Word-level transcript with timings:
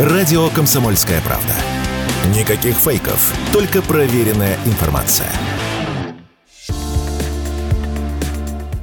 Радио 0.00 0.48
«Комсомольская 0.48 1.20
правда». 1.20 1.52
Никаких 2.34 2.74
фейков, 2.74 3.34
только 3.52 3.82
проверенная 3.82 4.56
информация. 4.64 5.28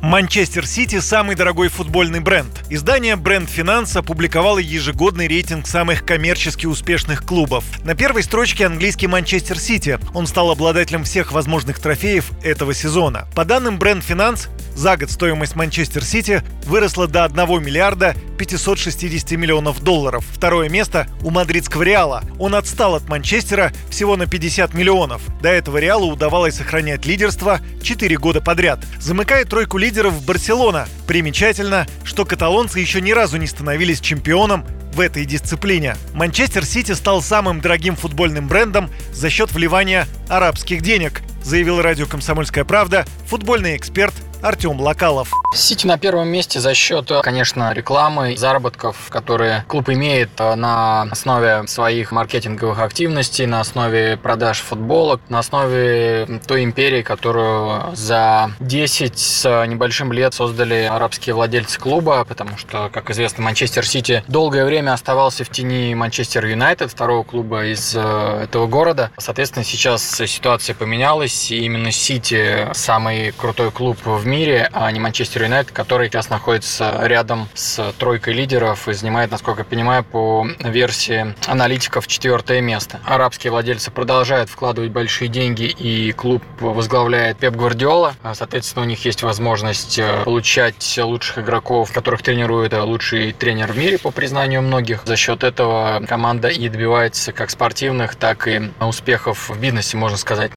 Манчестер 0.00 0.66
Сити– 0.66 1.00
самый 1.00 1.36
дорогой 1.36 1.68
футбольный 1.68 2.20
бренд. 2.20 2.64
Издание 2.70 3.16
Brand 3.16 3.50
Finance 3.50 3.94
опубликовало 3.94 4.58
ежегодный 4.58 5.28
рейтинг 5.28 5.66
самых 5.66 6.06
коммерчески 6.06 6.64
успешных 6.64 7.26
клубов. 7.26 7.64
На 7.84 7.94
первой 7.94 8.22
строчке 8.22 8.64
английский 8.64 9.06
Манчестер 9.06 9.58
Сити. 9.58 9.98
Он 10.14 10.26
стал 10.26 10.50
обладателем 10.50 11.04
всех 11.04 11.32
возможных 11.32 11.78
трофеев 11.78 12.30
этого 12.42 12.72
сезона. 12.72 13.28
По 13.34 13.44
данным 13.44 13.78
Brand 13.78 14.02
Finance, 14.02 14.48
за 14.74 14.96
год 14.96 15.10
стоимость 15.10 15.56
Манчестер 15.56 16.02
Сити 16.04 16.42
выросла 16.64 17.06
до 17.06 17.24
1 17.24 17.62
миллиарда 17.62 18.16
560 18.42 19.30
миллионов 19.38 19.84
долларов. 19.84 20.24
Второе 20.32 20.68
место 20.68 21.06
у 21.22 21.30
мадридского 21.30 21.84
Реала. 21.84 22.24
Он 22.40 22.56
отстал 22.56 22.96
от 22.96 23.08
Манчестера 23.08 23.72
всего 23.88 24.16
на 24.16 24.26
50 24.26 24.74
миллионов. 24.74 25.22
До 25.40 25.48
этого 25.48 25.78
Реалу 25.78 26.10
удавалось 26.10 26.56
сохранять 26.56 27.06
лидерство 27.06 27.60
4 27.82 28.16
года 28.16 28.40
подряд. 28.40 28.80
Замыкает 28.98 29.48
тройку 29.48 29.78
лидеров 29.78 30.24
Барселона. 30.24 30.88
Примечательно, 31.06 31.86
что 32.02 32.24
каталонцы 32.24 32.80
еще 32.80 33.00
ни 33.00 33.12
разу 33.12 33.36
не 33.36 33.46
становились 33.46 34.00
чемпионом 34.00 34.66
в 34.92 34.98
этой 34.98 35.24
дисциплине. 35.24 35.96
Манчестер 36.12 36.64
Сити 36.64 36.92
стал 36.92 37.22
самым 37.22 37.60
дорогим 37.60 37.94
футбольным 37.94 38.48
брендом 38.48 38.90
за 39.12 39.30
счет 39.30 39.52
вливания 39.52 40.08
арабских 40.28 40.82
денег, 40.82 41.22
заявил 41.44 41.80
радио 41.80 42.06
«Комсомольская 42.06 42.64
правда» 42.64 43.06
футбольный 43.28 43.76
эксперт 43.76 44.14
Артем 44.42 44.80
Локалов. 44.80 45.30
Сити 45.54 45.86
на 45.86 45.98
первом 45.98 46.26
месте 46.26 46.58
за 46.58 46.74
счет, 46.74 47.08
конечно, 47.22 47.72
рекламы, 47.72 48.36
заработков, 48.36 48.96
которые 49.08 49.64
клуб 49.68 49.88
имеет 49.90 50.30
э, 50.38 50.56
на 50.56 51.02
основе 51.02 51.68
своих 51.68 52.10
маркетинговых 52.10 52.80
активностей, 52.80 53.46
на 53.46 53.60
основе 53.60 54.16
продаж 54.16 54.58
футболок, 54.60 55.20
на 55.28 55.38
основе 55.38 56.40
той 56.46 56.64
империи, 56.64 57.02
которую 57.02 57.94
за 57.94 58.50
10 58.58 59.16
с 59.16 59.66
небольшим 59.66 60.12
лет 60.12 60.34
создали 60.34 60.88
арабские 60.90 61.36
владельцы 61.36 61.78
клуба, 61.78 62.24
потому 62.24 62.56
что, 62.56 62.90
как 62.92 63.10
известно, 63.10 63.44
Манчестер 63.44 63.86
Сити 63.86 64.24
долгое 64.26 64.64
время 64.64 64.92
оставался 64.92 65.44
в 65.44 65.50
тени 65.50 65.94
Манчестер 65.94 66.46
Юнайтед, 66.46 66.90
второго 66.90 67.22
клуба 67.22 67.66
из 67.66 67.94
э, 67.94 68.40
этого 68.42 68.66
города. 68.66 69.12
Соответственно, 69.18 69.64
сейчас 69.64 70.02
ситуация 70.02 70.74
поменялась, 70.74 71.52
и 71.52 71.64
именно 71.64 71.92
Сити 71.92 72.68
самый 72.72 73.30
крутой 73.30 73.70
клуб 73.70 73.98
в 74.04 74.26
мире, 74.26 74.31
а 74.72 74.90
не 74.90 74.98
Манчестер 74.98 75.42
Юнайтед, 75.42 75.72
который 75.72 76.08
сейчас 76.08 76.30
находится 76.30 77.00
рядом 77.02 77.48
с 77.54 77.92
тройкой 77.98 78.32
лидеров 78.32 78.88
и 78.88 78.94
занимает, 78.94 79.30
насколько 79.30 79.60
я 79.60 79.64
понимаю, 79.64 80.04
по 80.04 80.46
версии 80.60 81.34
аналитиков 81.46 82.06
четвертое 82.06 82.62
место. 82.62 83.00
Арабские 83.04 83.50
владельцы 83.50 83.90
продолжают 83.90 84.48
вкладывать 84.48 84.90
большие 84.90 85.28
деньги, 85.28 85.64
и 85.64 86.12
клуб 86.12 86.42
возглавляет 86.60 87.38
Пеп 87.38 87.56
Гвардиола. 87.56 88.14
Соответственно, 88.32 88.84
у 88.84 88.88
них 88.88 89.04
есть 89.04 89.22
возможность 89.22 89.98
э, 89.98 90.22
получать 90.24 90.98
лучших 91.02 91.40
игроков, 91.40 91.92
которых 91.92 92.22
тренирует 92.22 92.72
лучший 92.72 93.32
тренер 93.32 93.72
в 93.72 93.78
мире, 93.78 93.98
по 93.98 94.10
признанию 94.10 94.62
многих. 94.62 95.02
За 95.04 95.16
счет 95.16 95.44
этого 95.44 96.02
команда 96.08 96.48
и 96.48 96.68
добивается 96.68 97.32
как 97.32 97.50
спортивных, 97.50 98.14
так 98.14 98.48
и 98.48 98.70
успехов 98.80 99.50
в 99.50 99.60
бизнесе, 99.60 99.96
можно 99.96 100.16
сказать. 100.16 100.52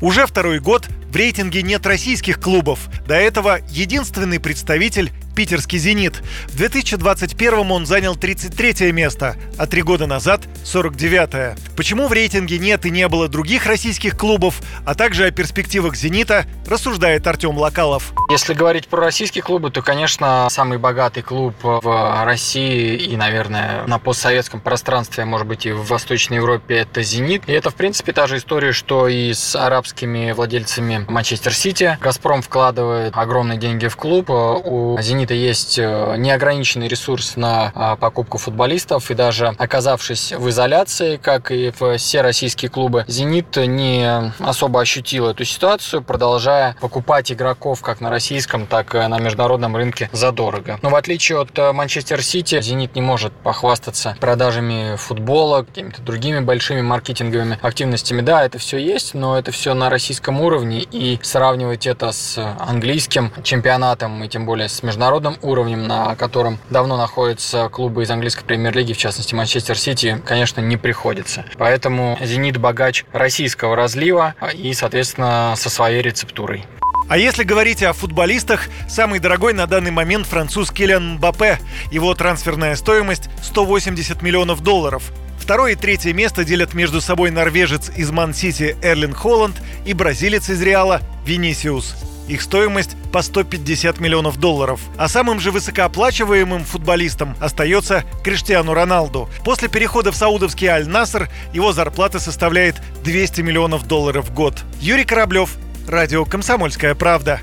Уже 0.00 0.26
второй 0.26 0.60
год 0.60 0.88
в 1.10 1.16
рейтинге 1.16 1.62
нет 1.62 1.86
российских 1.86 2.40
клубов. 2.40 2.88
До 3.06 3.14
этого 3.14 3.60
единственный 3.68 4.40
представитель 4.40 5.12
питерский 5.34 5.78
«Зенит». 5.78 6.22
В 6.46 6.56
2021 6.56 7.70
он 7.70 7.86
занял 7.86 8.16
33 8.16 8.92
место, 8.92 9.36
а 9.58 9.66
три 9.66 9.82
года 9.82 10.06
назад– 10.06 10.42
49 10.64 11.74
Почему 11.76 12.08
в 12.08 12.12
рейтинге 12.12 12.58
нет 12.58 12.86
и 12.86 12.90
не 12.90 13.08
было 13.08 13.28
других 13.28 13.66
российских 13.66 14.16
клубов, 14.16 14.60
а 14.84 14.94
также 14.94 15.26
о 15.26 15.30
перспективах 15.30 15.96
«Зенита» 15.96 16.46
рассуждает 16.66 17.26
Артем 17.26 17.58
Локалов. 17.58 18.12
Если 18.30 18.54
говорить 18.54 18.88
про 18.88 19.00
российские 19.00 19.42
клубы, 19.42 19.70
то, 19.70 19.82
конечно, 19.82 20.46
самый 20.50 20.78
богатый 20.78 21.22
клуб 21.22 21.54
в 21.62 22.24
России 22.24 22.96
и, 22.96 23.16
наверное, 23.16 23.84
на 23.86 23.98
постсоветском 23.98 24.60
пространстве, 24.60 25.24
может 25.24 25.46
быть, 25.46 25.66
и 25.66 25.72
в 25.72 25.86
Восточной 25.88 26.36
Европе– 26.36 26.76
это 26.76 27.02
«Зенит». 27.02 27.42
И 27.48 27.52
это, 27.52 27.70
в 27.70 27.74
принципе, 27.74 28.12
та 28.12 28.26
же 28.26 28.36
история, 28.36 28.72
что 28.72 29.08
и 29.08 29.32
с 29.32 29.56
арабскими 29.56 30.32
владельцами 30.32 31.04
Манчестер 31.08 31.52
Сити. 31.54 31.98
«Газпром» 32.00 32.42
вкладывает 32.42 33.12
огромные 33.16 33.58
деньги 33.58 33.88
в 33.88 33.96
клуб. 33.96 34.30
У 34.30 34.96
«Зенита» 35.00 35.23
«Зенита» 35.24 35.34
есть 35.34 35.78
э, 35.78 36.16
неограниченный 36.18 36.86
ресурс 36.86 37.36
на 37.36 37.72
а, 37.74 37.96
покупку 37.96 38.36
футболистов, 38.36 39.10
и 39.10 39.14
даже 39.14 39.54
оказавшись 39.58 40.32
в 40.32 40.50
изоляции, 40.50 41.16
как 41.16 41.50
и 41.50 41.72
все 41.96 42.20
российские 42.20 42.70
клубы, 42.70 43.04
«Зенит» 43.08 43.56
не 43.56 44.32
особо 44.38 44.80
ощутил 44.80 45.28
эту 45.28 45.44
ситуацию, 45.44 46.02
продолжая 46.02 46.76
покупать 46.80 47.32
игроков 47.32 47.80
как 47.80 48.00
на 48.00 48.10
российском, 48.10 48.66
так 48.66 48.94
и 48.94 48.98
на 48.98 49.18
международном 49.18 49.76
рынке 49.76 50.10
задорого. 50.12 50.78
Но 50.82 50.90
в 50.90 50.94
отличие 50.94 51.40
от 51.40 51.58
э, 51.58 51.72
Манчестер 51.72 52.22
Сити, 52.22 52.60
«Зенит» 52.60 52.94
не 52.94 53.00
может 53.00 53.32
похвастаться 53.32 54.16
продажами 54.20 54.96
футбола, 54.96 55.62
какими-то 55.62 56.02
другими 56.02 56.40
большими 56.40 56.82
маркетинговыми 56.82 57.58
активностями. 57.62 58.20
Да, 58.20 58.44
это 58.44 58.58
все 58.58 58.76
есть, 58.76 59.14
но 59.14 59.38
это 59.38 59.52
все 59.52 59.72
на 59.72 59.88
российском 59.88 60.40
уровне, 60.42 60.80
и 60.80 61.18
сравнивать 61.22 61.86
это 61.86 62.12
с 62.12 62.38
английским 62.58 63.32
чемпионатом, 63.42 64.22
и 64.22 64.28
тем 64.28 64.44
более 64.44 64.68
с 64.68 64.82
международным 64.82 65.13
международным 65.14 65.38
уровнем, 65.42 65.86
на 65.86 66.16
котором 66.16 66.58
давно 66.70 66.96
находятся 66.96 67.68
клубы 67.68 68.02
из 68.02 68.10
английской 68.10 68.44
премьер-лиги, 68.44 68.92
в 68.92 68.98
частности 68.98 69.34
Манчестер 69.34 69.78
Сити, 69.78 70.20
конечно, 70.24 70.60
не 70.60 70.76
приходится. 70.76 71.44
Поэтому 71.56 72.18
«Зенит» 72.20 72.56
богач 72.56 73.04
российского 73.12 73.76
разлива 73.76 74.34
и, 74.54 74.72
соответственно, 74.74 75.54
со 75.56 75.70
своей 75.70 76.02
рецептурой. 76.02 76.64
А 77.08 77.18
если 77.18 77.44
говорить 77.44 77.82
о 77.82 77.92
футболистах, 77.92 78.66
самый 78.88 79.20
дорогой 79.20 79.52
на 79.52 79.66
данный 79.66 79.90
момент 79.90 80.26
француз 80.26 80.70
Килиан 80.70 81.14
Мбаппе. 81.14 81.58
Его 81.92 82.14
трансферная 82.14 82.76
стоимость 82.76 83.28
180 83.42 84.22
миллионов 84.22 84.62
долларов. 84.62 85.12
Второе 85.38 85.72
и 85.72 85.76
третье 85.76 86.14
место 86.14 86.44
делят 86.44 86.72
между 86.72 87.02
собой 87.02 87.30
норвежец 87.30 87.90
из 87.94 88.10
Ман-Сити 88.10 88.76
Эрлин 88.82 89.12
Холланд 89.12 89.56
и 89.84 89.92
бразилец 89.92 90.48
из 90.48 90.62
Реала 90.62 91.02
Винисиус. 91.26 92.13
Их 92.28 92.42
стоимость 92.42 92.96
по 93.12 93.22
150 93.22 94.00
миллионов 94.00 94.38
долларов. 94.38 94.80
А 94.96 95.08
самым 95.08 95.40
же 95.40 95.50
высокооплачиваемым 95.50 96.64
футболистом 96.64 97.36
остается 97.40 98.04
Криштиану 98.22 98.74
Роналду. 98.74 99.28
После 99.44 99.68
перехода 99.68 100.10
в 100.10 100.16
саудовский 100.16 100.68
Аль-Наср 100.68 101.28
его 101.52 101.72
зарплата 101.72 102.18
составляет 102.18 102.76
200 103.04 103.42
миллионов 103.42 103.86
долларов 103.86 104.26
в 104.28 104.34
год. 104.34 104.62
Юрий 104.80 105.04
Кораблев, 105.04 105.56
Радио 105.86 106.24
«Комсомольская 106.24 106.94
правда». 106.94 107.40